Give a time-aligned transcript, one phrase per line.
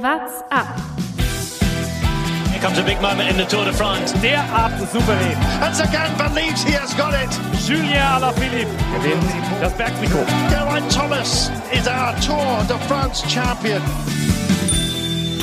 [0.00, 0.78] What's up?
[2.50, 4.12] Here comes a big moment in the Tour de France.
[4.22, 5.34] Derart souverän.
[5.60, 7.28] And Sagan believes he has got it.
[7.66, 9.24] Julien Alaphilippe gewinnt
[9.60, 10.24] das Bergtrikot.
[10.50, 13.82] Geraint Thomas is our Tour de France champion.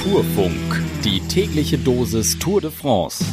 [0.01, 3.25] Tourfunk, die tägliche Dosis Tour de France.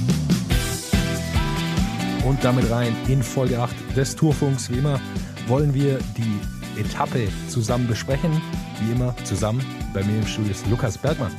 [2.24, 4.70] Und damit rein in Folge 8 des Tourfunks.
[4.70, 4.98] Wie immer
[5.46, 8.40] wollen wir die Etappe zusammen besprechen.
[8.80, 11.32] Wie immer zusammen bei mir im Studio ist Lukas Bergmann.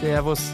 [0.00, 0.52] Servus.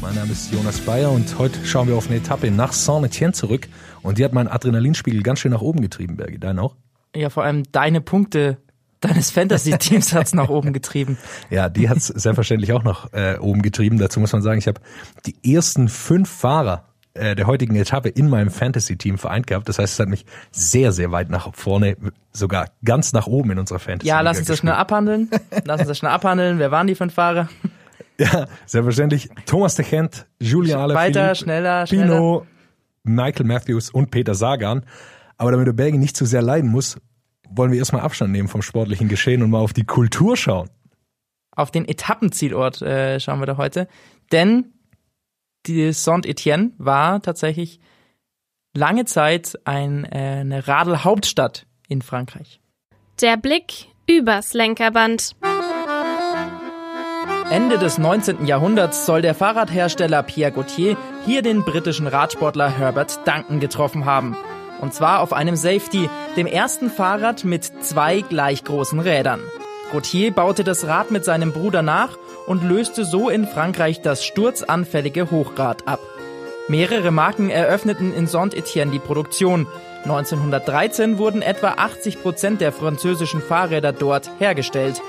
[0.00, 3.68] Mein Name ist Jonas Bayer und heute schauen wir auf eine Etappe nach Saint-Etienne zurück.
[4.02, 6.38] Und die hat meinen Adrenalinspiegel ganz schön nach oben getrieben, Bergi.
[6.38, 6.76] Dein auch?
[7.14, 8.58] Ja, vor allem deine Punkte
[9.00, 11.18] deines Fantasy-Teams hat's nach oben getrieben.
[11.50, 13.98] Ja, die hat's selbstverständlich auch noch äh, oben getrieben.
[13.98, 14.80] Dazu muss man sagen, ich habe
[15.26, 19.68] die ersten fünf Fahrer äh, der heutigen Etappe in meinem Fantasy-Team vereint gehabt.
[19.68, 21.96] Das heißt, es hat mich sehr, sehr weit nach vorne,
[22.32, 24.08] sogar ganz nach oben in unserer Fantasy.
[24.08, 25.30] Ja, lass uns das schnell abhandeln.
[25.64, 26.58] Lass uns das schnell abhandeln.
[26.58, 27.48] Wer waren die fünf Fahrer?
[28.18, 29.28] Ja, selbstverständlich.
[29.46, 32.06] Thomas de Gent, Julian Alaphilippe, Weiter, schneller, schneller.
[32.06, 32.46] Pino,
[33.04, 34.84] Michael Matthews und Peter Sagan.
[35.36, 36.96] Aber damit der Bergi nicht zu sehr leiden muss,
[37.50, 40.70] wollen wir erstmal Abstand nehmen vom sportlichen Geschehen und mal auf die Kultur schauen.
[41.56, 43.88] Auf den Etappenzielort äh, schauen wir da heute.
[44.32, 44.72] Denn
[45.66, 47.80] die Saint-Etienne war tatsächlich
[48.74, 52.60] lange Zeit ein, äh, eine Radelhauptstadt in Frankreich.
[53.20, 55.36] Der Blick übers Lenkerband.
[57.50, 58.46] Ende des 19.
[58.46, 64.36] Jahrhunderts soll der Fahrradhersteller Pierre Gauthier hier den britischen Radsportler Herbert Duncan getroffen haben.
[64.80, 69.40] Und zwar auf einem Safety, dem ersten Fahrrad mit zwei gleich großen Rädern.
[69.92, 75.30] Gauthier baute das Rad mit seinem Bruder nach und löste so in Frankreich das sturzanfällige
[75.30, 76.00] Hochrad ab.
[76.68, 79.66] Mehrere Marken eröffneten in Saint-Etienne die Produktion.
[80.04, 85.00] 1913 wurden etwa 80 Prozent der französischen Fahrräder dort hergestellt.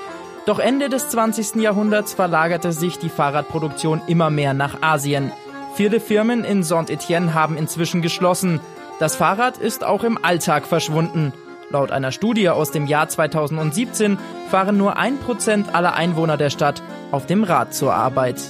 [0.46, 1.56] Doch Ende des 20.
[1.56, 5.32] Jahrhunderts verlagerte sich die Fahrradproduktion immer mehr nach Asien.
[5.74, 8.60] Viele Firmen in Saint-Etienne haben inzwischen geschlossen.
[8.98, 11.32] Das Fahrrad ist auch im Alltag verschwunden.
[11.70, 14.18] Laut einer Studie aus dem Jahr 2017
[14.50, 18.40] fahren nur ein Prozent aller Einwohner der Stadt auf dem Rad zur Arbeit.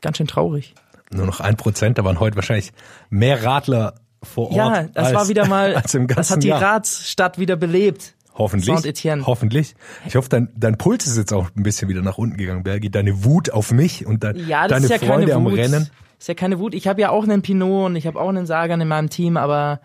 [0.00, 0.74] Ganz schön traurig.
[1.12, 2.72] Nur noch ein Prozent, da waren heute wahrscheinlich
[3.08, 4.56] mehr Radler vor Ort.
[4.56, 6.60] Ja, das als, war wieder mal, als im ganzen das hat die Jahr.
[6.60, 8.14] Radstadt wieder belebt.
[8.34, 8.94] Hoffentlich.
[9.24, 9.74] Hoffentlich.
[10.06, 12.90] Ich hoffe, dein, dein Puls ist jetzt auch ein bisschen wieder nach unten gegangen, Bergi.
[12.90, 15.56] Deine Wut auf mich und dein, Ja, das deine ist ja Freude keine am Wut.
[15.56, 15.88] Rennen.
[16.18, 16.74] Ist ja keine Wut.
[16.74, 19.36] Ich habe ja auch einen Pinot und ich habe auch einen Sagan in meinem Team,
[19.36, 19.80] aber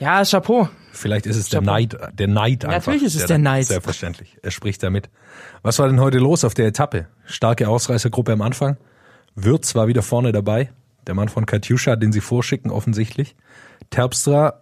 [0.00, 0.68] ja, Chapeau.
[0.92, 1.72] Vielleicht ist es der Chapeau.
[1.72, 2.86] Neid, der Neid einfach.
[2.86, 3.66] Natürlich ist es der Neid.
[3.66, 4.36] Selbstverständlich.
[4.42, 5.10] Er spricht damit.
[5.62, 7.06] Was war denn heute los auf der Etappe?
[7.24, 8.76] Starke Ausreißergruppe am Anfang.
[9.34, 10.70] Wirtz war wieder vorne dabei.
[11.06, 13.36] Der Mann von Katjuscha, den sie vorschicken, offensichtlich.
[13.90, 14.60] Terpstra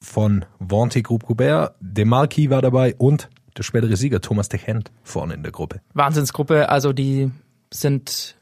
[0.00, 1.74] von Vanti Group Goubert.
[1.80, 5.80] Demarki war dabei und der spätere Sieger Thomas de Gent vorne in der Gruppe.
[5.94, 6.68] Wahnsinnsgruppe.
[6.68, 7.30] Also die
[7.72, 8.36] sind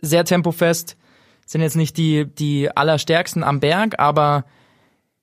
[0.00, 0.96] sehr tempofest,
[1.46, 4.44] sind jetzt nicht die, die allerstärksten am Berg, aber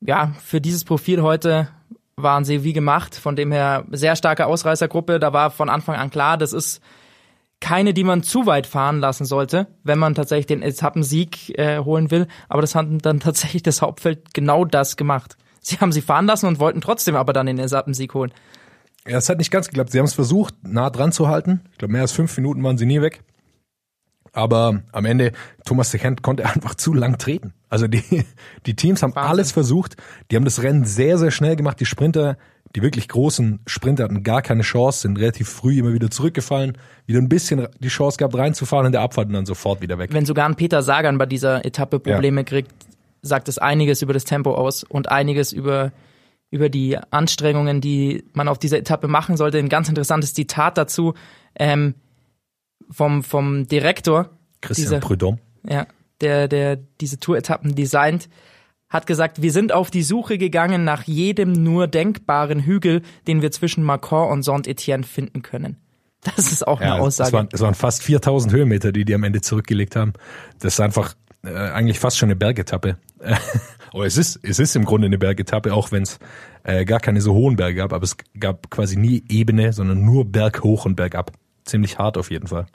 [0.01, 1.69] ja, für dieses Profil heute
[2.16, 3.16] waren sie wie gemacht.
[3.16, 5.19] Von dem her sehr starke Ausreißergruppe.
[5.19, 6.81] Da war von Anfang an klar, das ist
[7.61, 12.11] keine, die man zu weit fahren lassen sollte, wenn man tatsächlich den Etappensieg äh, holen
[12.11, 12.28] will.
[12.50, 15.38] Aber das hat dann tatsächlich das Hauptfeld genau das gemacht.
[15.61, 18.31] Sie haben sie fahren lassen und wollten trotzdem aber dann den Etappensieg holen.
[19.07, 19.91] Ja, es hat nicht ganz geklappt.
[19.91, 21.62] Sie haben es versucht, nah dran zu halten.
[21.72, 23.22] Ich glaube, mehr als fünf Minuten waren sie nie weg.
[24.35, 25.31] Aber am Ende,
[25.63, 27.53] Thomas de Gent konnte einfach zu lang treten.
[27.69, 28.03] Also die,
[28.66, 29.31] die Teams haben Wahnsinn.
[29.31, 29.96] alles versucht.
[30.29, 31.79] Die haben das Rennen sehr, sehr schnell gemacht.
[31.79, 32.38] Die Sprinter,
[32.75, 37.19] die wirklich großen Sprinter hatten gar keine Chance, sind relativ früh immer wieder zurückgefallen, wieder
[37.19, 40.12] ein bisschen die Chance gehabt reinzufahren in der Abfahrt und dann sofort wieder weg.
[40.12, 42.74] Wenn sogar ein Peter Sagan bei dieser Etappe Probleme kriegt,
[43.22, 45.94] sagt es einiges über das Tempo aus und einiges über,
[46.51, 49.59] über die Anstrengungen, die man auf dieser Etappe machen sollte.
[49.59, 51.13] Ein ganz interessantes Zitat dazu
[51.57, 51.95] ähm,
[52.90, 54.29] vom, vom Direktor,
[54.62, 55.40] Christian dieser- Prudhomme.
[55.68, 55.88] ja,
[56.22, 58.29] der, der diese Tour-Etappen designt,
[58.90, 63.51] hat gesagt, wir sind auf die Suche gegangen nach jedem nur denkbaren Hügel, den wir
[63.51, 65.78] zwischen Macron und Saint-Etienne finden können.
[66.35, 67.33] Das ist auch eine Ja, es Aussage.
[67.33, 70.13] waren, es waren fast 4000 Höhenmeter, die die am Ende zurückgelegt haben.
[70.60, 71.13] Das ist einfach
[71.44, 72.98] äh, eigentlich fast schon eine Bergetappe.
[73.94, 76.19] Oder es ist, es ist im Grunde eine Bergetappe, auch wenn es
[76.63, 80.25] äh, gar keine so hohen Berge gab, aber es gab quasi nie Ebene, sondern nur
[80.25, 81.31] berghoch und bergab.
[81.65, 82.65] Ziemlich hart auf jeden Fall.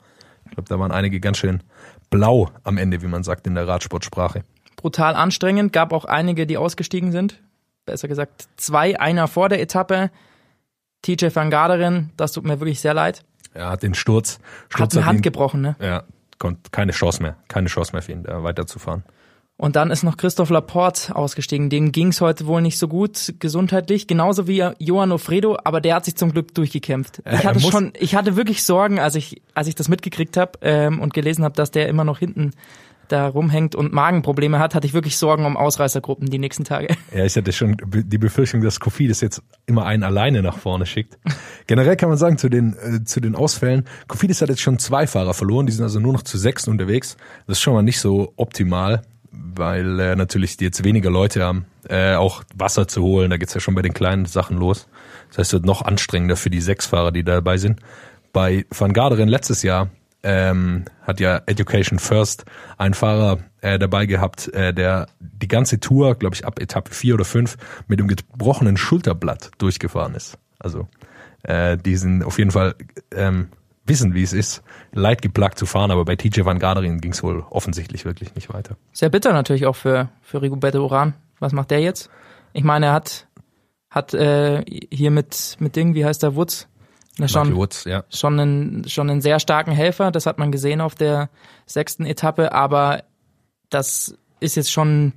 [0.45, 1.63] Ich glaube, da waren einige ganz schön
[2.09, 4.43] blau am Ende, wie man sagt in der Radsportsprache.
[4.75, 5.71] brutal anstrengend.
[5.73, 7.39] Gab auch einige, die ausgestiegen sind.
[7.85, 10.09] Besser gesagt zwei, einer vor der Etappe.
[11.03, 13.23] TJ van Garderen, das tut mir wirklich sehr leid.
[13.53, 14.39] Er hat den Sturz.
[14.65, 15.75] Hat Sturz eine ihn- Hand gebrochen, ne?
[15.79, 16.03] Ja,
[16.37, 19.03] konnte keine Chance mehr, keine Chance mehr für ihn, da weiterzufahren.
[19.61, 21.69] Und dann ist noch Christoph Laporte ausgestiegen.
[21.69, 26.05] Dem ging's heute wohl nicht so gut gesundheitlich, genauso wie Johan Ofredo, aber der hat
[26.05, 27.21] sich zum Glück durchgekämpft.
[27.31, 30.99] Ich hatte schon, ich hatte wirklich Sorgen, als ich als ich das mitgekriegt habe ähm,
[30.99, 32.53] und gelesen habe, dass der immer noch hinten
[33.07, 36.87] da rumhängt und Magenprobleme hat, hatte ich wirklich Sorgen um Ausreißergruppen die nächsten Tage.
[37.13, 41.19] Ja, ich hatte schon die Befürchtung, dass Kofidis jetzt immer einen alleine nach vorne schickt.
[41.67, 45.05] Generell kann man sagen, zu den, äh, zu den Ausfällen, Kofidis hat jetzt schon zwei
[45.05, 47.17] Fahrer verloren, die sind also nur noch zu sechs unterwegs.
[47.45, 51.65] Das ist schon mal nicht so optimal, weil äh, natürlich die jetzt weniger Leute haben,
[51.87, 54.87] äh, auch Wasser zu holen, da geht's ja schon bei den kleinen Sachen los.
[55.29, 57.79] Das heißt, es wird noch anstrengender für die sechs Fahrer, die dabei sind.
[58.33, 59.89] Bei Van Garderen letztes Jahr
[60.23, 62.45] ähm, hat ja Education First
[62.77, 67.15] einen Fahrer äh, dabei gehabt, äh, der die ganze Tour, glaube ich, ab Etappe vier
[67.15, 67.57] oder fünf
[67.87, 70.37] mit dem gebrochenen Schulterblatt durchgefahren ist.
[70.59, 70.87] Also
[71.43, 72.75] äh, die sind auf jeden Fall
[73.15, 73.47] ähm,
[73.91, 77.43] wissen, wie es ist, leidgeplagt zu fahren, aber bei TJ Van Garderen ging es wohl
[77.49, 78.77] offensichtlich wirklich nicht weiter.
[78.93, 81.13] Sehr bitter natürlich auch für, für Rigoberto Uran.
[81.39, 82.09] Was macht der jetzt?
[82.53, 83.27] Ich meine, er hat,
[83.89, 86.69] hat äh, hier mit, mit Ding, wie heißt der, Woods,
[87.17, 88.05] na, schon, Woods, ja.
[88.09, 91.29] schon, einen, schon einen sehr starken Helfer, das hat man gesehen auf der
[91.65, 93.03] sechsten Etappe, aber
[93.69, 95.13] das ist jetzt schon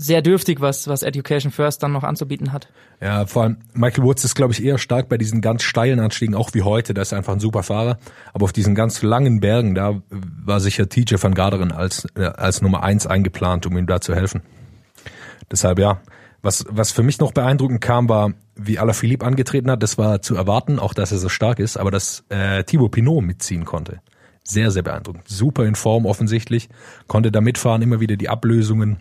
[0.00, 2.68] sehr dürftig, was, was Education First dann noch anzubieten hat.
[3.00, 6.34] Ja, vor allem Michael Woods ist, glaube ich, eher stark bei diesen ganz steilen Anstiegen,
[6.34, 6.94] auch wie heute.
[6.94, 7.98] Da ist er einfach ein super Fahrer.
[8.32, 12.62] Aber auf diesen ganz langen Bergen, da war sicher TJ van Garderen als, äh, als
[12.62, 14.42] Nummer eins eingeplant, um ihm da zu helfen.
[15.50, 16.00] Deshalb ja.
[16.40, 19.82] Was, was für mich noch beeindruckend kam, war, wie Alaphilippe angetreten hat.
[19.82, 23.24] Das war zu erwarten, auch dass er so stark ist, aber dass äh, Thibaut Pinot
[23.24, 24.00] mitziehen konnte.
[24.44, 25.26] Sehr, sehr beeindruckend.
[25.26, 26.68] Super in Form offensichtlich.
[27.08, 28.98] Konnte da mitfahren, immer wieder die Ablösungen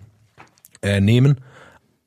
[0.87, 1.41] äh, nehmen.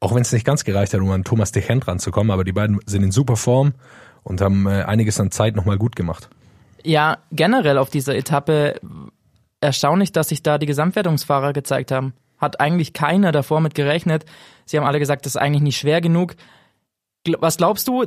[0.00, 2.52] Auch wenn es nicht ganz gereicht hat, um an Thomas de Gent ranzukommen, aber die
[2.52, 3.74] beiden sind in super Form
[4.22, 6.30] und haben äh, einiges an Zeit nochmal gut gemacht.
[6.82, 8.80] Ja, generell auf dieser Etappe
[9.60, 12.14] erstaunlich, dass sich da die Gesamtwertungsfahrer gezeigt haben.
[12.38, 14.24] Hat eigentlich keiner davor mit gerechnet.
[14.64, 16.36] Sie haben alle gesagt, das ist eigentlich nicht schwer genug.
[17.38, 18.06] Was glaubst du,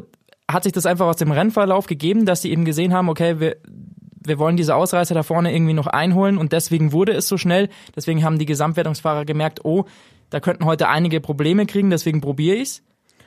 [0.49, 3.57] hat sich das einfach aus dem Rennverlauf gegeben, dass sie eben gesehen haben, okay, wir,
[4.25, 7.69] wir wollen diese Ausreißer da vorne irgendwie noch einholen und deswegen wurde es so schnell.
[7.95, 9.85] Deswegen haben die Gesamtwertungsfahrer gemerkt, oh,
[10.33, 12.81] da könnten heute einige Probleme kriegen, deswegen probiere ich's.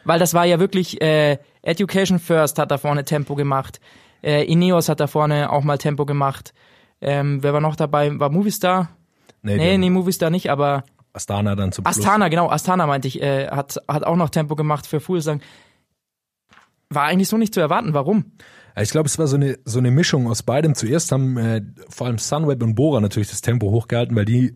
[0.05, 3.81] Weil das war ja wirklich, äh, Education First hat da vorne Tempo gemacht.
[4.23, 6.53] Äh, Ineos hat da vorne auch mal Tempo gemacht.
[7.01, 8.19] Ähm, wer war noch dabei?
[8.19, 8.89] War Movistar?
[9.43, 10.83] Nee, nee, nee Movistar nicht, aber
[11.13, 12.31] Astana dann zum Astana, Schluss.
[12.31, 15.41] genau, Astana meinte ich, äh, hat, hat auch noch Tempo gemacht für Fuglsang.
[16.91, 17.95] War eigentlich so nicht zu erwarten.
[17.95, 18.33] Warum?
[18.81, 20.75] Ich glaube, es war so eine, so eine Mischung aus beidem.
[20.75, 24.55] Zuerst haben äh, vor allem Sunweb und Bora natürlich das Tempo hochgehalten, weil die,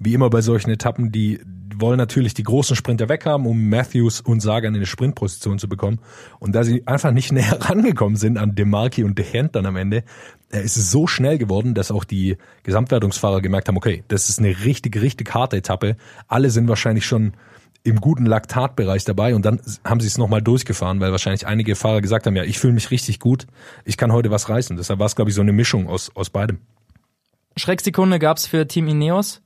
[0.00, 1.40] wie immer bei solchen Etappen, die
[1.76, 5.98] wollen natürlich die großen Sprinter weghaben, um Matthews und Sagan in eine Sprintposition zu bekommen.
[6.38, 10.04] Und da sie einfach nicht näher rangekommen sind an Demarki und Dehent dann am Ende,
[10.52, 14.38] äh, ist es so schnell geworden, dass auch die Gesamtwertungsfahrer gemerkt haben, okay, das ist
[14.38, 15.96] eine richtig, richtig harte Etappe.
[16.28, 17.32] Alle sind wahrscheinlich schon
[17.84, 22.00] im guten Laktatbereich dabei und dann haben sie es nochmal durchgefahren, weil wahrscheinlich einige Fahrer
[22.00, 23.46] gesagt haben, ja, ich fühle mich richtig gut,
[23.84, 24.76] ich kann heute was reißen.
[24.76, 26.58] Deshalb war es, glaube ich, so eine Mischung aus, aus beidem.
[27.56, 29.42] Schrecksekunde gab's für Team Ineos,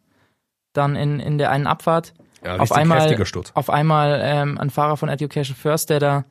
[0.77, 2.15] dann in, in der einen Abfahrt.
[2.45, 3.17] Ja, auf einmal,
[3.55, 6.25] auf einmal ähm, ein Fahrer von Education First, der da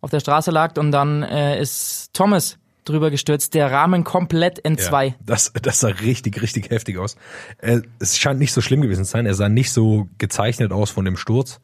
[0.00, 4.76] auf der Straße lag und dann äh, ist Thomas drüber gestürzt, der Rahmen komplett in
[4.76, 5.06] zwei.
[5.06, 7.16] Ja, das, das sah richtig, richtig heftig aus.
[7.58, 9.26] Äh, es scheint nicht so schlimm gewesen zu sein.
[9.26, 11.60] Er sah nicht so gezeichnet aus von dem Sturz.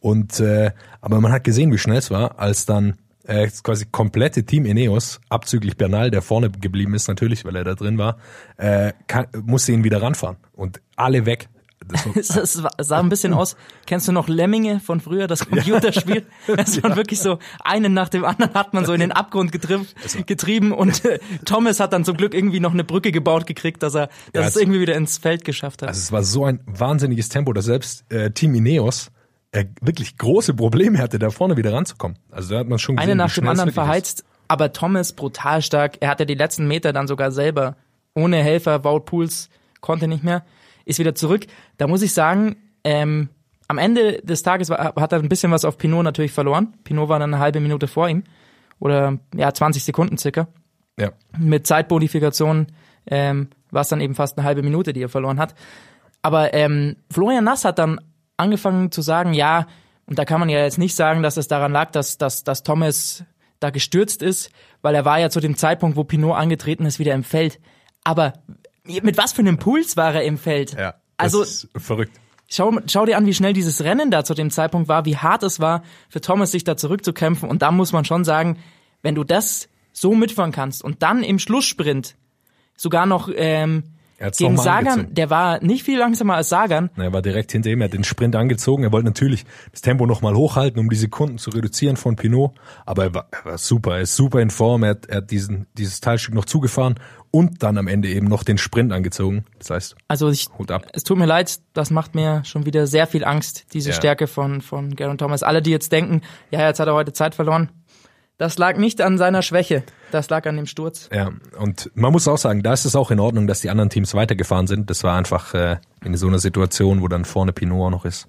[0.00, 2.96] Und äh, aber man hat gesehen, wie schnell es war, als dann
[3.26, 7.74] äh, quasi komplette Team Ineos, abzüglich Bernal, der vorne geblieben ist, natürlich, weil er da
[7.74, 8.18] drin war,
[8.56, 10.36] äh, kann, musste ihn wieder ranfahren.
[10.52, 11.48] Und alle weg.
[11.86, 13.56] Das sah ein bisschen aus.
[13.86, 16.24] Kennst du noch Lemminge von früher, das Computerspiel?
[16.56, 19.86] Das war wirklich so, einen nach dem anderen hat man so in den Abgrund getrieben,
[20.26, 23.94] getrieben und äh, Thomas hat dann zum Glück irgendwie noch eine Brücke gebaut gekriegt, dass
[23.94, 25.88] er, dass Ja, es es- irgendwie wieder ins Feld geschafft hat.
[25.88, 29.10] Also es war so ein wahnsinniges Tempo, dass selbst äh, Team Ineos
[29.52, 32.18] äh, wirklich große Probleme hatte, da vorne wieder ranzukommen.
[32.30, 33.86] Also da hat man schon gesehen, Eine nach dem anderen wirklich ist.
[33.86, 35.98] verheizt, aber Thomas brutal stark.
[36.00, 37.76] Er hatte die letzten Meter dann sogar selber
[38.14, 38.84] ohne Helfer.
[38.84, 39.50] Wout Pools
[39.80, 40.44] konnte nicht mehr,
[40.84, 41.46] ist wieder zurück.
[41.76, 43.28] Da muss ich sagen, ähm,
[43.68, 46.74] am Ende des Tages war, hat er ein bisschen was auf Pinot natürlich verloren.
[46.84, 48.24] Pinot war dann eine halbe Minute vor ihm
[48.78, 50.48] oder ja 20 Sekunden circa.
[50.98, 51.12] Ja.
[51.38, 52.66] Mit Zeitbonifikation
[53.06, 55.54] ähm, war es dann eben fast eine halbe Minute, die er verloren hat.
[56.22, 58.00] Aber ähm, Florian Nass hat dann
[58.36, 59.66] angefangen zu sagen, ja,
[60.06, 62.62] und da kann man ja jetzt nicht sagen, dass es daran lag, dass, dass, dass
[62.62, 63.24] Thomas
[63.60, 64.50] da gestürzt ist,
[64.82, 67.60] weil er war ja zu dem Zeitpunkt, wo Pinot angetreten ist, wieder im Feld.
[68.04, 68.34] Aber
[68.84, 70.72] mit was für einem Puls war er im Feld?
[70.72, 72.18] Ja, das also ist verrückt.
[72.50, 75.42] schau, schau dir an, wie schnell dieses Rennen da zu dem Zeitpunkt war, wie hart
[75.42, 77.48] es war für Thomas, sich da zurückzukämpfen.
[77.48, 78.58] Und da muss man schon sagen,
[79.02, 82.16] wenn du das so mitfahren kannst und dann im Schlusssprint
[82.76, 83.84] sogar noch ähm,
[84.18, 85.14] Gegen Sagan, angezogen.
[85.14, 86.90] der war nicht viel langsamer als Sagan.
[86.96, 88.84] Er war direkt hinter ihm, er hat den Sprint angezogen.
[88.84, 92.52] Er wollte natürlich das Tempo nochmal hochhalten, um die Sekunden zu reduzieren von Pinot.
[92.86, 94.82] Aber er war, er war super, er ist super in Form.
[94.84, 96.94] Er hat, er hat diesen, dieses Teilstück noch zugefahren
[97.30, 99.44] und dann am Ende eben noch den Sprint angezogen.
[99.58, 100.86] Das heißt, Also ich, Hut ab.
[100.92, 103.96] es tut mir leid, das macht mir schon wieder sehr viel Angst, diese Ja.
[103.96, 105.42] Stärke von, von Geraint Thomas.
[105.42, 107.70] Alle, die jetzt denken, ja, jetzt hat er heute Zeit verloren.
[108.36, 111.08] Das lag nicht an seiner Schwäche, das lag an dem Sturz.
[111.12, 113.90] ja, und man muss auch sagen, da ist es auch in Ordnung, dass die anderen
[113.90, 114.90] Teams weitergefahren sind.
[114.90, 118.26] Das war einfach äh, in so einer Situation, wo dann vorne Pinot auch noch ist.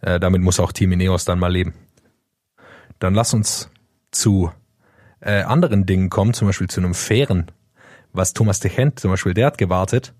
[0.00, 1.74] Äh, damit muss auch Team Ineos dann mal leben.
[3.00, 3.68] Dann lass uns
[4.12, 4.52] zu
[5.20, 7.50] äh, anderen Dingen kommen, zum Beispiel zu einem fairen,
[8.12, 10.14] was Thomas de Gent zum Beispiel, der hat gewartet,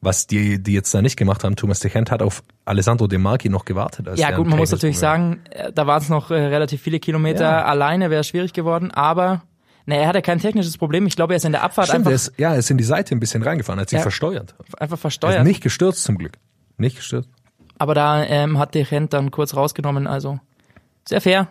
[0.00, 1.56] was die, die jetzt da nicht gemacht haben.
[1.56, 4.06] Thomas de Gent hat auf Alessandro De Marchi noch gewartet.
[4.16, 7.00] Ja er gut, man muss natürlich sagen, äh, da waren es noch äh, relativ viele
[7.00, 7.44] Kilometer.
[7.44, 7.64] Ja.
[7.64, 9.42] Alleine wäre es schwierig geworden, aber
[9.86, 11.06] ne, er hatte kein technisches Problem.
[11.06, 12.78] Ich glaube, er ist in der Abfahrt Stimmt, einfach, er ist, ja, er ist in
[12.78, 14.54] die Seite ein bisschen reingefahren, hat sich versteuert.
[14.78, 15.44] einfach Er ist versteuert.
[15.44, 16.38] nicht gestürzt zum Glück.
[16.76, 17.28] Nicht gestürzt.
[17.78, 20.06] Aber da ähm, hat der Rent dann kurz rausgenommen.
[20.06, 20.38] Also
[21.08, 21.48] sehr fair,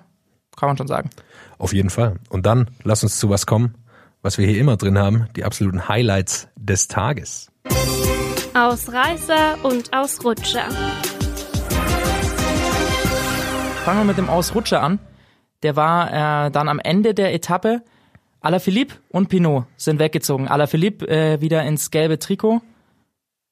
[0.56, 1.10] kann man schon sagen.
[1.58, 2.16] Auf jeden Fall.
[2.30, 3.76] Und dann lass uns zu was kommen,
[4.22, 7.52] was wir hier immer drin haben, die absoluten Highlights des Tages.
[8.58, 10.68] Ausreißer und Ausrutscher.
[13.86, 14.98] Fangen wir mit dem Ausrutscher an.
[15.62, 17.84] Der war äh, dann am Ende der Etappe.
[18.42, 20.48] Alaphilippe und Pinot sind weggezogen.
[20.48, 22.62] Alaphilippe äh, wieder ins gelbe Trikot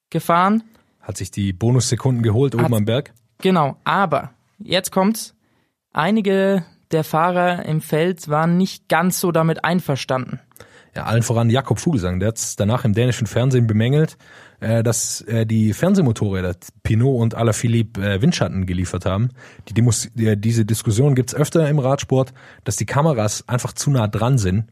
[0.10, 0.64] gefahren.
[1.02, 3.14] Hat sich die Bonussekunden geholt oben Hat- am Berg.
[3.42, 5.36] Genau, aber jetzt kommt's.
[5.94, 10.40] Einige der Fahrer im Feld waren nicht ganz so damit einverstanden.
[10.96, 14.18] Ja, allen voran Jakob Vogelsang, der hat danach im dänischen Fernsehen bemängelt,
[14.66, 19.30] äh, dass äh, die Fernsehmotorräder Pinot und Alaphilippe äh, Windschatten geliefert haben.
[19.70, 24.08] Die Demos, die, diese Diskussion gibt's öfter im Radsport, dass die Kameras einfach zu nah
[24.08, 24.66] dran sind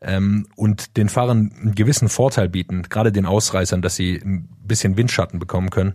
[0.00, 4.96] ähm, und den Fahrern einen gewissen Vorteil bieten, gerade den Ausreißern, dass sie ein bisschen
[4.96, 5.94] Windschatten bekommen können.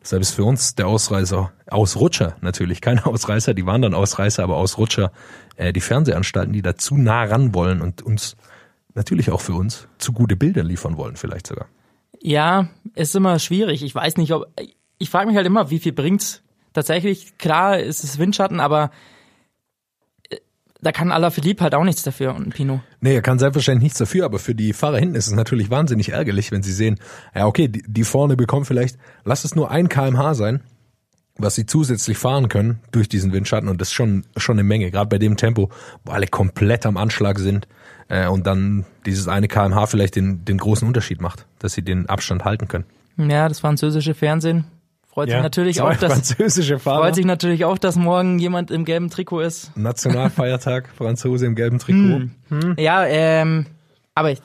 [0.00, 4.56] Deshalb ist für uns der Ausreißer, Ausrutscher natürlich, kein Ausreißer, die waren dann Ausreißer, aber
[4.56, 5.10] Ausrutscher,
[5.56, 8.36] äh, die Fernsehanstalten, die da zu nah ran wollen und uns
[8.94, 11.66] natürlich auch für uns zu gute Bilder liefern wollen, vielleicht sogar.
[12.26, 13.82] Ja, ist immer schwierig.
[13.82, 14.46] Ich weiß nicht, ob.
[14.96, 17.36] Ich frage mich halt immer, wie viel bringt's tatsächlich?
[17.36, 18.90] Klar ist es Windschatten, aber
[20.30, 20.38] äh,
[20.80, 22.80] da kann Alaphilippe halt auch nichts dafür und Pinot.
[23.02, 26.12] Nee, er kann selbstverständlich nichts dafür, aber für die Fahrer hinten ist es natürlich wahnsinnig
[26.12, 26.98] ärgerlich, wenn sie sehen,
[27.34, 30.62] ja okay, die, die vorne bekommen vielleicht, lass es nur ein kmh sein,
[31.36, 34.90] was sie zusätzlich fahren können durch diesen Windschatten und das ist schon, schon eine Menge,
[34.90, 35.68] gerade bei dem Tempo,
[36.06, 37.68] wo alle komplett am Anschlag sind
[38.08, 42.08] äh, und dann dieses eine kmh vielleicht den, den großen Unterschied macht, dass sie den
[42.08, 42.84] Abstand halten können.
[43.16, 44.64] Ja, das französische Fernsehen
[45.06, 47.02] freut sich natürlich auch, dass französische Fahrer.
[47.04, 49.70] freut sich natürlich auch, dass morgen jemand im gelben Trikot ist.
[49.76, 52.28] Nationalfeiertag, Franzose im gelben Trikot.
[52.76, 53.66] Ja, ähm,
[54.14, 54.42] aber ich,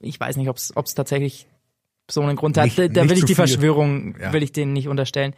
[0.00, 1.46] ich weiß nicht, ob es tatsächlich
[2.10, 2.64] so einen Grund hat.
[2.66, 3.36] Nicht- da da nicht will ich die viel.
[3.36, 4.32] Verschwörung, Ja.
[4.32, 5.34] will ich denen nicht unterstellen.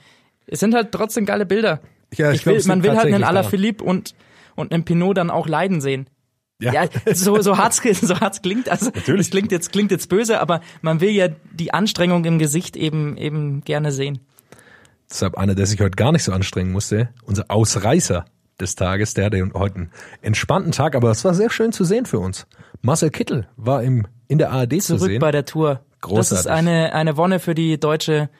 [0.46, 1.80] Es sind halt trotzdem geile Bilder.
[2.14, 3.24] Ja, ich glaub, will, man will halt einen.
[3.24, 4.14] Alaphilippe und,
[4.54, 6.06] und einen Pinot dann auch leiden sehen.
[6.58, 6.72] Ja.
[6.72, 9.26] Ja, so, so hart's, so hart's klingt, also, Natürlich.
[9.26, 13.16] es klingt jetzt, klingt jetzt böse, aber man will ja die Anstrengung im Gesicht eben,
[13.18, 14.20] eben gerne sehen.
[15.10, 18.24] Deshalb einer, der sich heute gar nicht so anstrengen musste, unser Ausreißer
[18.58, 19.90] des Tages, der hatte heute einen
[20.22, 22.46] entspannten Tag, aber es war sehr schön zu sehen für uns.
[22.80, 25.20] Marcel Kittel war im, in der ARD zu Zurück sehen.
[25.20, 25.74] bei der Tour.
[26.00, 26.50] Das ist Großartig.
[26.52, 28.30] eine, eine Wonne für die deutsche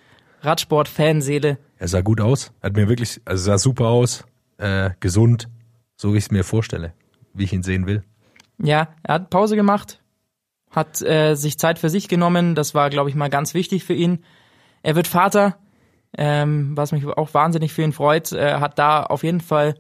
[0.41, 1.59] Radsport-Fanseele.
[1.79, 4.25] er sah gut aus, hat mir wirklich, also sah super aus,
[4.59, 5.49] äh, gesund,
[5.97, 6.93] so wie ich es mir vorstelle,
[7.37, 8.03] wie ich ihn sehen will.
[8.59, 10.01] Ja, er hat Pause gemacht,
[10.71, 12.55] hat äh, sich Zeit für sich genommen.
[12.55, 14.25] Das war, glaube ich, mal ganz wichtig für ihn.
[14.83, 15.59] Er wird Vater,
[16.17, 18.33] ähm, was mich auch wahnsinnig für ihn freut.
[18.33, 19.75] Er hat da auf jeden Fall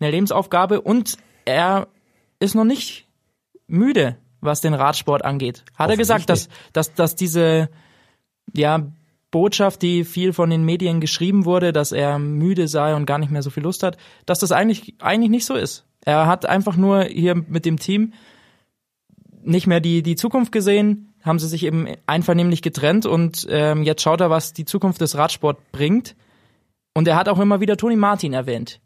[0.00, 1.88] eine Lebensaufgabe und er
[2.40, 3.06] ist noch nicht
[3.66, 5.64] müde, was den Radsport angeht.
[5.74, 7.68] Hat er gesagt, dass, dass, dass diese
[8.54, 8.90] ja,
[9.30, 13.30] Botschaft, die viel von den Medien geschrieben wurde, dass er müde sei und gar nicht
[13.30, 15.86] mehr so viel Lust hat, dass das eigentlich, eigentlich nicht so ist.
[16.04, 18.12] Er hat einfach nur hier mit dem Team
[19.44, 24.02] nicht mehr die, die Zukunft gesehen, haben sie sich eben einvernehmlich getrennt und ähm, jetzt
[24.02, 26.16] schaut er, was die Zukunft des Radsport bringt.
[26.94, 28.80] Und er hat auch immer wieder Toni Martin erwähnt,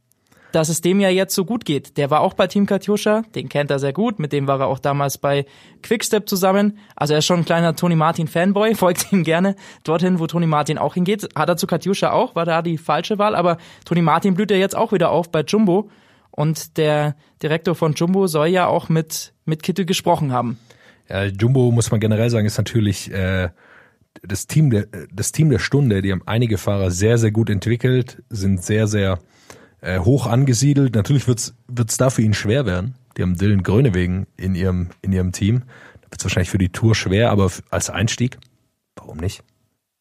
[0.52, 1.96] dass es dem ja jetzt so gut geht.
[1.96, 4.66] Der war auch bei Team Katjuscha, den kennt er sehr gut, mit dem war er
[4.66, 5.44] auch damals bei
[5.82, 6.78] Quickstep zusammen.
[6.94, 10.46] Also er ist schon ein kleiner Toni Martin Fanboy, folgt ihm gerne dorthin, wo Toni
[10.46, 11.28] Martin auch hingeht.
[11.34, 14.56] Hat er zu Katjuscha auch, war da die falsche Wahl, aber Toni Martin blüht ja
[14.56, 15.90] jetzt auch wieder auf bei Jumbo.
[16.36, 20.58] Und der Direktor von Jumbo soll ja auch mit, mit Kittel gesprochen haben.
[21.08, 23.48] Ja, Jumbo, muss man generell sagen, ist natürlich äh,
[24.22, 26.02] das, Team der, das Team der Stunde.
[26.02, 29.18] Die haben einige Fahrer sehr, sehr gut entwickelt, sind sehr, sehr
[29.80, 30.94] äh, hoch angesiedelt.
[30.94, 32.94] Natürlich wird's wird's da für ihn schwer werden.
[33.16, 35.62] Die haben Dylan Grönewegen in ihrem, in ihrem Team.
[36.02, 38.36] Da wird's wahrscheinlich für die Tour schwer, aber als Einstieg,
[38.94, 39.42] warum nicht?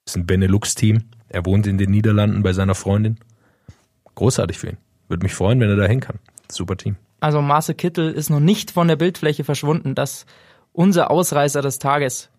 [0.05, 1.03] Ist ein Benelux-Team.
[1.29, 3.19] Er wohnt in den Niederlanden bei seiner Freundin.
[4.15, 4.77] Großartig für ihn.
[5.07, 6.19] Würde mich freuen, wenn er da hin kann.
[6.49, 6.95] Super Team.
[7.19, 9.95] Also Marcel Kittel ist noch nicht von der Bildfläche verschwunden.
[9.95, 10.25] Das
[10.73, 12.29] unser Ausreißer des Tages.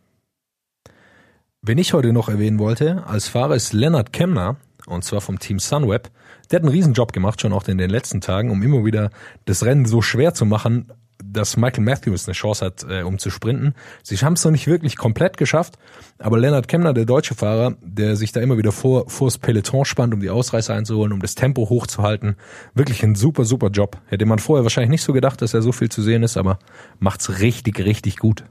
[1.63, 4.57] Wen ich heute noch erwähnen wollte, als Fahrer ist Lennart Kemner,
[4.87, 6.11] und zwar vom Team Sunweb.
[6.51, 9.11] Der hat einen Riesenjob gemacht, schon auch in den letzten Tagen, um immer wieder
[9.47, 10.93] das Rennen so schwer zu machen,
[11.37, 13.75] dass Michael Matthews eine Chance hat, äh, um zu sprinten.
[14.03, 15.79] Sie haben es noch nicht wirklich komplett geschafft,
[16.19, 20.15] aber Lennart Kemner, der deutsche Fahrer, der sich da immer wieder vor vors Peloton spannt,
[20.15, 22.37] um die Ausreißer einzuholen, um das Tempo hochzuhalten,
[22.75, 23.99] wirklich ein super, super Job.
[24.07, 26.59] Hätte man vorher wahrscheinlich nicht so gedacht, dass er so viel zu sehen ist, aber
[26.99, 28.45] macht's richtig, richtig gut.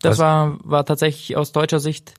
[0.00, 2.14] Das Was- war, war tatsächlich aus deutscher Sicht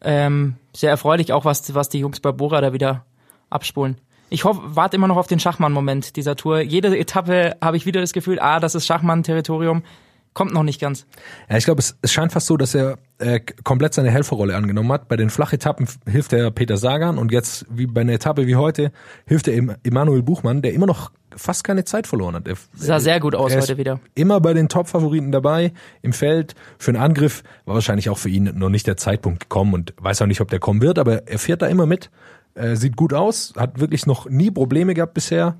[0.00, 3.06] ähm, sehr erfreulich, auch was, was die Jungs bei Bora da wieder
[3.50, 3.96] abspulen.
[4.34, 6.60] Ich hoffe, warte immer noch auf den Schachmann-Moment dieser Tour.
[6.60, 9.84] Jede Etappe habe ich wieder das Gefühl, ah, das ist Schachmann-Territorium.
[10.32, 11.06] Kommt noch nicht ganz.
[11.48, 14.90] Ja, ich glaube, es, es scheint fast so, dass er äh, komplett seine Helferrolle angenommen
[14.90, 15.06] hat.
[15.06, 18.90] Bei den Flachetappen hilft er Peter Sagan und jetzt, wie bei einer Etappe wie heute,
[19.24, 22.48] hilft er Emanuel Buchmann, der immer noch fast keine Zeit verloren hat.
[22.48, 24.00] Er, Sah sehr gut aus heute wieder.
[24.16, 25.72] Immer bei den Top-Favoriten dabei
[26.02, 26.56] im Feld.
[26.76, 30.22] Für einen Angriff war wahrscheinlich auch für ihn noch nicht der Zeitpunkt gekommen und weiß
[30.22, 32.10] auch nicht, ob der kommen wird, aber er fährt da immer mit.
[32.54, 35.56] Äh, sieht gut aus, hat wirklich noch nie Probleme gehabt bisher,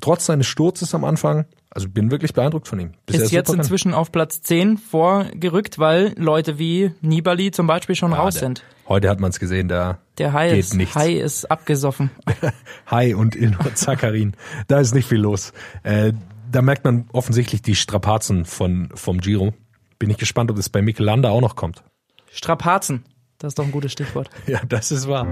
[0.00, 1.46] trotz seines Sturzes am Anfang.
[1.70, 2.92] Also bin wirklich beeindruckt von ihm.
[3.04, 8.12] Bisher Ist jetzt inzwischen auf Platz 10 vorgerückt, weil Leute wie Nibali zum Beispiel schon
[8.12, 8.64] Ja, raus der- sind.
[8.88, 10.94] Heute hat man es gesehen, da Der Hai geht ist, nichts.
[10.94, 12.10] Hai ist abgesoffen.
[12.90, 14.34] Hai und Ilnur Zakarin.
[14.68, 15.52] da ist nicht viel los.
[15.82, 16.12] Äh,
[16.52, 19.52] da merkt man offensichtlich die Strapazen von, vom Giro.
[19.98, 21.82] Bin ich gespannt, ob das bei Mikel Landa auch noch kommt.
[22.30, 23.04] Strapazen.
[23.38, 24.30] Das ist doch ein gutes Stichwort.
[24.46, 25.26] Ja, das ist wahr.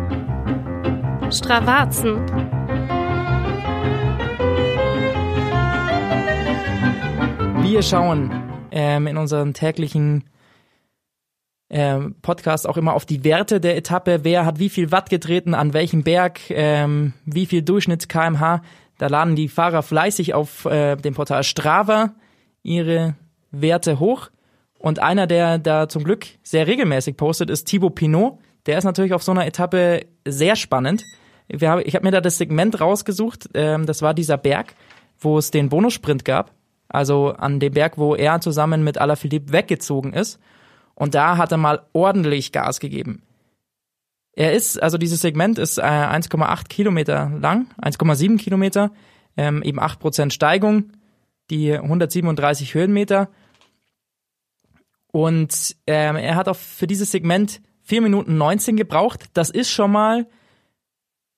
[1.35, 2.25] Stravazen.
[7.63, 8.31] Wir schauen
[8.71, 10.25] ähm, in unserem täglichen
[11.71, 14.21] ähm, Podcast auch immer auf die Werte der Etappe.
[14.23, 18.63] Wer hat wie viel Watt getreten, an welchem Berg, ähm, wie viel Durchschnitts kmh.
[18.99, 22.15] Da laden die Fahrer fleißig auf äh, dem Portal Strava
[22.63, 23.17] ihre
[23.51, 24.31] Werte hoch.
[24.79, 28.39] Und einer, der da zum Glück sehr regelmäßig postet, ist Thibaut Pinot.
[28.67, 31.03] Der ist natürlich auf so einer Etappe sehr spannend.
[31.49, 33.51] Wir haben, ich habe mir da das Segment rausgesucht.
[33.55, 34.75] Ähm, das war dieser Berg,
[35.19, 36.53] wo es den Bonussprint gab.
[36.89, 40.39] Also an dem Berg, wo er zusammen mit Alaphilippe weggezogen ist.
[40.95, 43.23] Und da hat er mal ordentlich Gas gegeben.
[44.37, 48.91] Er ist, also dieses Segment ist äh, 1,8 Kilometer lang, 1,7 Kilometer,
[49.37, 50.93] ähm, eben 8% Steigung,
[51.51, 53.29] die 137 Höhenmeter.
[55.13, 59.27] Und ähm, er hat auch für dieses Segment 4 Minuten 19 gebraucht.
[59.35, 60.27] Das ist schon mal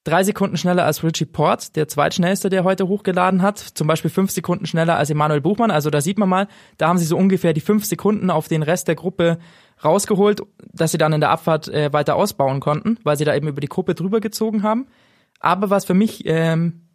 [0.07, 3.59] drei Sekunden schneller als Richie Port, der zweitschnellste, der heute hochgeladen hat.
[3.59, 5.73] Zum Beispiel fünf Sekunden schneller als Emanuel Buchmann.
[5.73, 8.63] Also da sieht man mal, da haben sie so ungefähr die fünf Sekunden auf den
[8.63, 9.39] Rest der Gruppe
[9.85, 10.43] rausgeholt,
[10.73, 13.61] dass sie dann in der Abfahrt äh, weiter ausbauen konnten, weil sie da eben über
[13.61, 14.87] die Gruppe drüber gezogen haben.
[15.41, 16.87] Aber was für mich ähm,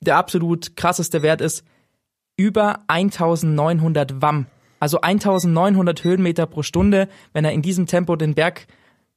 [0.00, 1.64] der absolut krasseste Wert ist,
[2.36, 4.46] über 1900 Wamm.
[4.80, 8.68] Also 1900 Höhenmeter pro Stunde, wenn er in diesem Tempo den Berg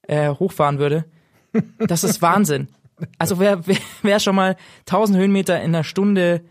[0.02, 1.06] äh, hochfahren würde.
[1.80, 2.68] Das ist Wahnsinn.
[3.18, 6.42] Also wer, wer, wer schon mal 1000 Höhenmeter in einer Stunde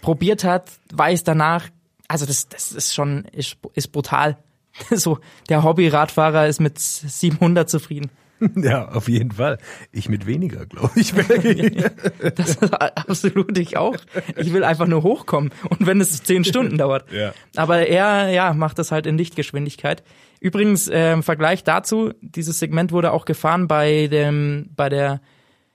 [0.00, 1.68] probiert hat, weiß danach,
[2.08, 4.38] also das, das ist schon, ist, ist brutal.
[4.94, 8.10] So, der Hobby-Radfahrer ist mit 700 zufrieden.
[8.54, 9.58] Ja, auf jeden Fall.
[9.92, 11.12] Ich mit weniger, glaube ich.
[12.36, 13.96] Das ist absolut ich auch.
[14.36, 15.50] Ich will einfach nur hochkommen.
[15.68, 17.10] Und wenn es zehn Stunden dauert.
[17.10, 17.32] Ja.
[17.56, 20.02] Aber er, ja, macht das halt in Lichtgeschwindigkeit.
[20.40, 25.20] Übrigens, äh, im Vergleich dazu, dieses Segment wurde auch gefahren bei dem, bei der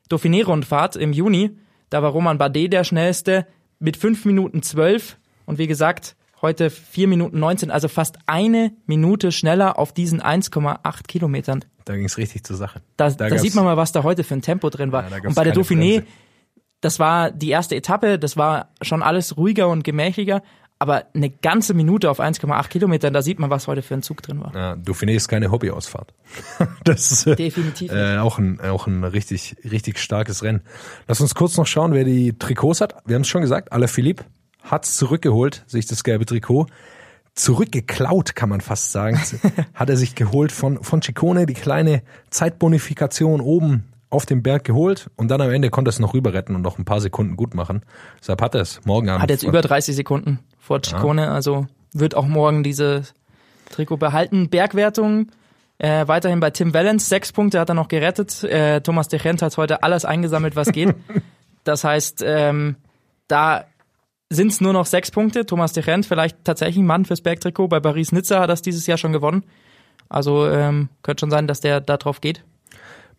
[0.10, 1.58] Dauphiné-Rundfahrt im Juni.
[1.90, 3.46] Da war Roman Bardet der schnellste
[3.80, 5.18] mit 5 Minuten 12.
[5.46, 11.08] Und wie gesagt, heute 4 Minuten 19, also fast eine Minute schneller auf diesen 1,8
[11.08, 11.66] Kilometern.
[11.86, 12.82] da ging es richtig zur Sache.
[12.98, 15.10] Da, Da da, sieht man mal, was da heute für ein Tempo drin war.
[15.10, 16.08] Ja, und bei der Dauphiné, Bremse.
[16.82, 20.42] das war die erste Etappe, das war schon alles ruhiger und gemächlicher,
[20.84, 24.22] aber eine ganze Minute auf 1,8 Kilometern, da sieht man, was heute für ein Zug
[24.22, 24.54] drin war.
[24.54, 26.14] Ja, Dauphiné ist keine Hobbyausfahrt.
[26.84, 30.60] das ist äh, Definitiv äh, auch ein auch ein richtig richtig starkes Rennen.
[31.08, 32.98] Lass uns kurz noch schauen, wer die Trikots hat.
[33.06, 34.26] Wir haben es schon gesagt, Alaphilippe
[34.62, 36.66] hat's zurückgeholt, sich das gelbe Trikot
[37.34, 39.18] zurückgeklaut, kann man fast sagen.
[39.74, 45.10] hat er sich geholt von von Ciccone die kleine Zeitbonifikation oben auf dem Berg geholt
[45.16, 47.38] und dann am Ende konnte er es noch rüber retten und noch ein paar Sekunden
[47.38, 47.84] gut machen.
[48.20, 49.24] Deshalb hat er es morgen Abend.
[49.24, 53.14] Hat jetzt über 30 Sekunden vor Ciccone, also wird auch morgen dieses
[53.70, 54.50] Trikot behalten.
[54.50, 55.28] Bergwertung
[55.78, 58.44] äh, weiterhin bei Tim Wellens, sechs Punkte hat er noch gerettet.
[58.44, 60.96] Äh, Thomas de Gent hat heute alles eingesammelt, was geht.
[61.66, 62.78] das heißt, ähm,
[63.28, 63.66] da
[64.30, 65.46] sind es nur noch sechs Punkte.
[65.46, 67.68] Thomas de Gent vielleicht tatsächlich ein Mann fürs Bergtrikot.
[67.68, 69.44] Bei Paris-Nizza hat er es dieses Jahr schon gewonnen.
[70.08, 72.44] Also ähm, könnte schon sein, dass der da drauf geht.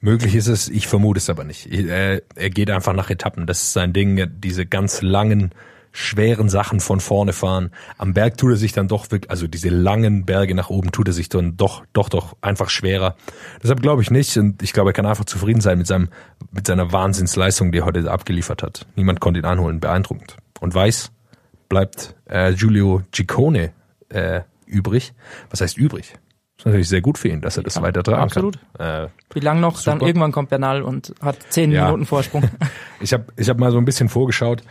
[0.01, 1.67] Möglich ist es, ich vermute es aber nicht.
[1.67, 3.47] Er, er geht einfach nach Etappen.
[3.47, 5.53] Das ist sein Ding, diese ganz langen,
[5.97, 7.71] schweren Sachen von vorne fahren.
[7.99, 11.07] Am Berg tut er sich dann doch wirklich, also diese langen Berge nach oben tut
[11.07, 13.15] er sich dann doch, doch, doch einfach schwerer.
[13.63, 16.09] Deshalb glaube ich nicht und ich glaube, er kann einfach zufrieden sein mit seinem,
[16.51, 18.87] mit seiner Wahnsinnsleistung, die er heute abgeliefert hat.
[18.97, 20.37] Niemand konnte ihn einholen, beeindruckend.
[20.61, 21.13] Und weiß,
[21.69, 23.73] bleibt äh, Giulio Ciccone
[24.09, 25.13] äh, übrig.
[25.51, 26.15] Was heißt übrig?
[26.57, 28.59] Das ist natürlich sehr gut für ihn, dass er das Ja, weiter tragen absolut.
[28.79, 29.05] kann.
[29.05, 29.81] Äh, Wie lang noch?
[29.83, 30.07] Dann Super.
[30.09, 31.85] irgendwann kommt Bernal und hat zehn Ja.
[31.87, 32.43] Minuten Vorsprung.
[33.01, 34.63] Ich habe ich hab mal so ein bisschen vorgeschaut.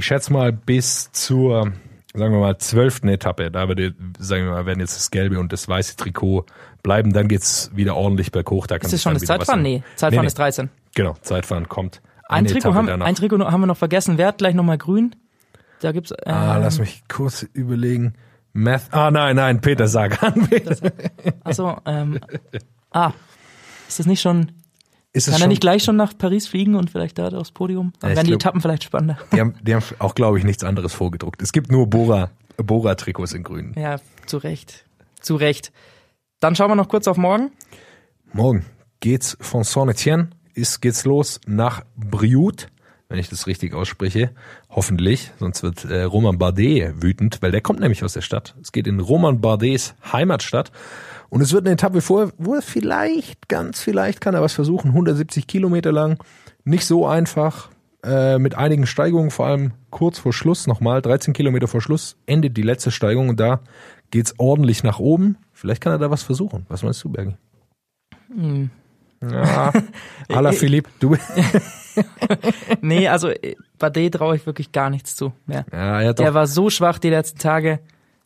[0.00, 1.72] Ich schätze mal bis zur,
[2.14, 5.52] sagen wir mal, zwölften Etappe, da würde, sagen wir mal, werden jetzt das gelbe und
[5.52, 6.46] das weiße Trikot
[6.82, 8.66] bleiben, dann geht's wieder ordentlich berghoch.
[8.66, 9.60] Da kann ist das schon das Zeitfahren?
[9.60, 10.70] Nee, Zeitfahren Nee, ist 13.
[10.94, 12.00] Genau, Zeitfahren kommt.
[12.30, 13.04] Ein Trikot, Etappe haben, danach.
[13.04, 14.16] ein Trikot haben wir noch vergessen.
[14.16, 15.14] Wer hat gleich nochmal grün?
[15.82, 16.12] Da gibt's.
[16.24, 18.14] Ähm, ah, lass mich kurz überlegen.
[18.54, 18.84] Math.
[18.92, 20.48] Ah, nein, nein, Peter Sagan.
[21.44, 22.18] Achso, ähm,
[22.90, 23.12] ah.
[23.86, 24.52] Ist das nicht schon.
[25.12, 27.92] Ist Kann er nicht gleich schon nach Paris fliegen und vielleicht da aufs Podium?
[28.00, 29.18] Dann Ja, werden die glaub- Etappen vielleicht spannender.
[29.32, 31.42] die, haben, die haben auch, glaube ich, nichts anderes vorgedruckt.
[31.42, 33.74] Es gibt nur Bora, Bora-Trikots in grün.
[33.76, 33.96] Ja,
[34.26, 34.84] zu Recht.
[35.20, 35.72] Zu Recht.
[36.38, 37.50] Dann schauen wir noch kurz auf morgen.
[38.32, 38.64] Morgen
[39.00, 42.64] geht's von Saint-Etienne, ist, geht's los nach Brioude,
[43.08, 44.30] wenn ich das richtig ausspreche.
[44.68, 48.54] Hoffentlich, sonst wird äh, Roman Bardet wütend, weil der kommt nämlich aus der Stadt.
[48.62, 50.70] Es geht in Roman Bardets Heimatstadt.
[51.30, 54.88] Und es wird eine Etappe vor, wo er vielleicht, ganz vielleicht kann er was versuchen,
[54.88, 56.18] 170 Kilometer lang.
[56.64, 57.70] Nicht so einfach,
[58.02, 62.56] äh, mit einigen Steigungen, vor allem kurz vor Schluss nochmal, 13 Kilometer vor Schluss, endet
[62.56, 63.60] die letzte Steigung und da
[64.10, 65.36] geht's ordentlich nach oben.
[65.52, 66.66] Vielleicht kann er da was versuchen.
[66.68, 67.36] Was meinst du, Bergi?
[69.22, 69.72] Ja,
[70.28, 71.16] Ala Philipp, du.
[72.80, 73.30] Nee, also
[73.78, 75.66] Bardet traue ich wirklich gar nichts zu mehr.
[75.72, 77.80] Ja, er hat Der war so schwach die letzten Tage.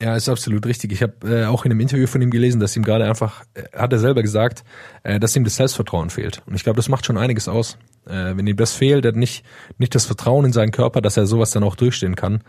[0.05, 0.93] Ja, ist absolut richtig.
[0.93, 3.63] Ich habe äh, auch in einem Interview von ihm gelesen, dass ihm gerade einfach, äh,
[3.75, 4.63] hat er selber gesagt,
[5.03, 6.43] äh, dass ihm das Selbstvertrauen fehlt.
[6.47, 7.79] Und ich glaube, das macht schon einiges aus.
[8.07, 9.45] Äh, wenn ihm das fehlt, er hat nicht,
[9.79, 12.43] nicht das Vertrauen in seinen Körper, dass er sowas dann auch durchstehen kann.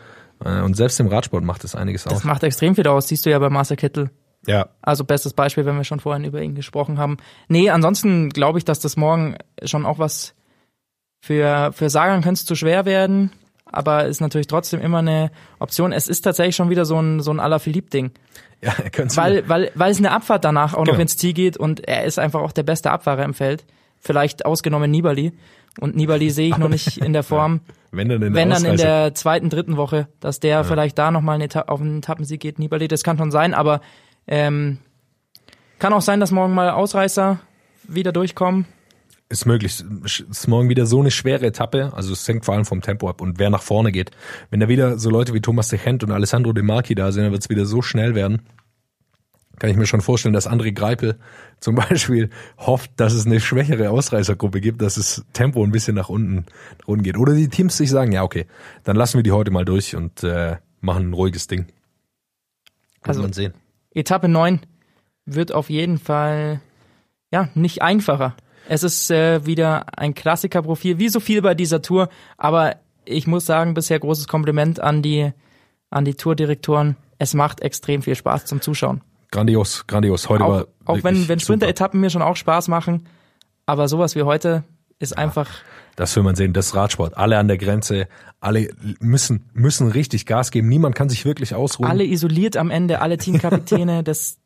[0.43, 2.23] Äh, und selbst im Radsport macht das einiges Das aus.
[2.25, 4.09] macht extrem viel aus, siehst du ja bei Marcel Kittel.
[4.47, 7.17] Ja, Also bestes Beispiel, wenn wir schon vorhin über ihn gesprochen haben.
[7.47, 10.35] Nee, ansonsten glaube ich, dass das morgen schon auch was
[11.21, 13.31] für, für Sagan könnte es zu schwer werden,
[13.65, 15.91] aber ist natürlich trotzdem immer eine Option.
[15.91, 18.11] Es ist tatsächlich schon wieder so ein, so ein Alaphilippe-Ding.
[18.61, 21.01] ja, er könnte Weil, weil, weil es eine Abfahrt danach auch noch Genau.
[21.01, 23.65] ins Ziel geht und er ist einfach auch der beste Abfahrer im Feld.
[23.99, 25.33] Vielleicht ausgenommen Nibali.
[25.79, 27.59] Und Nibali sehe ich noch nicht in der Form,
[27.91, 31.11] wenn dann in der wenn dann in der zweiten, dritten Woche, dass der vielleicht da
[31.11, 32.59] nochmal auf einen Etappensieg geht.
[32.59, 33.81] Nibali, das kann schon sein, aber
[34.27, 34.77] ähm,
[35.79, 37.39] kann auch sein, dass morgen mal Ausreißer
[37.83, 38.65] wieder durchkommen.
[39.29, 39.83] Ist möglich.
[40.03, 41.91] Es ist morgen wieder so eine schwere Etappe.
[41.93, 44.11] Also es hängt vor allem vom Tempo ab und wer nach vorne geht.
[44.49, 47.23] Wenn da wieder so Leute wie Thomas de Gent und Alessandro De Marchi da sind,
[47.23, 48.43] dann wird es wieder so schnell werden.
[49.57, 51.17] Kann ich mir schon vorstellen, dass André Greipel
[51.59, 56.09] zum Beispiel hofft, dass es eine schwächere Ausreißergruppe gibt, dass das Tempo ein bisschen nach
[56.09, 56.45] unten,
[56.79, 57.17] nach unten geht.
[57.17, 58.45] Oder die Teams sich sagen, ja okay,
[58.83, 61.65] dann lassen wir die heute mal durch und äh, machen ein ruhiges Ding.
[63.01, 63.53] Also- man sehen.
[63.91, 64.59] Etappe 9
[65.25, 66.59] wird auf jeden Fall
[67.31, 68.35] ja nicht einfacher.
[68.67, 73.45] Es ist äh, wieder ein Klassikerprofil, wie so viel bei dieser Tour, aber ich muss
[73.45, 75.31] sagen, bisher großes Kompliment an die
[75.89, 76.97] an die Tourdirektoren.
[77.19, 79.01] Es macht extrem viel Spaß zum Zuschauen.
[79.31, 80.27] Grandios, grandios.
[80.29, 81.39] Heute Auch, war auch wenn, wenn.
[81.39, 83.07] Sprinter-Etappen mir schon auch Spaß machen,
[83.65, 84.63] aber sowas wie heute
[84.99, 85.49] ist einfach
[85.95, 87.17] Das will man sehen, das Radsport.
[87.17, 88.07] Alle an der Grenze,
[88.39, 90.67] alle müssen, müssen richtig Gas geben.
[90.67, 91.89] Niemand kann sich wirklich ausruhen.
[91.89, 94.39] alle isoliert am Ende, alle Teamkapitäne, das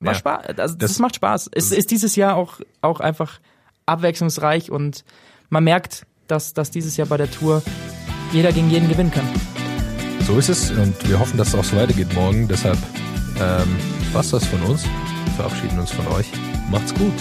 [0.00, 0.18] war Ja.
[0.18, 1.50] Spaß, also das, Das- macht Spaß.
[1.54, 3.40] Es ist dieses Jahr auch, auch einfach
[3.86, 5.04] abwechslungsreich und
[5.50, 7.62] man merkt, dass, dass dieses Jahr bei der Tour
[8.32, 9.28] jeder gegen jeden gewinnen kann.
[10.26, 12.48] So ist es und wir hoffen, dass es auch so weitergeht morgen.
[12.48, 12.78] Deshalb
[13.38, 13.76] ähm,
[14.12, 14.84] was das von uns.
[14.84, 16.26] Wir verabschieden uns von euch.
[16.70, 17.12] Macht's gut.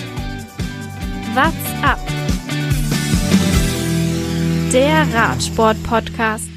[1.34, 2.00] What's up?
[4.72, 6.48] Der Radsport-Podcast.